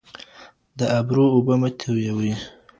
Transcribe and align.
د 0.77 0.79
ابرو 0.99 1.25
اوبه 1.35 1.55
مه 1.61 1.69
تویوئ. 1.79 2.33